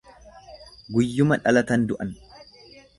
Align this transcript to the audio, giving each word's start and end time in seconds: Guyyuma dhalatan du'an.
Guyyuma 0.97 1.39
dhalatan 1.45 1.87
du'an. 1.93 2.19